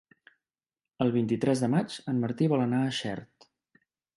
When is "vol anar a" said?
2.55-2.99